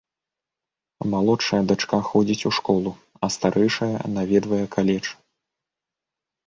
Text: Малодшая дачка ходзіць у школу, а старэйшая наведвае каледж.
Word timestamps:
Малодшая 1.11 1.59
дачка 1.71 1.99
ходзіць 2.09 2.47
у 2.51 2.53
школу, 2.59 2.89
а 3.27 3.33
старэйшая 3.37 3.93
наведвае 4.19 4.63
каледж. 4.79 5.07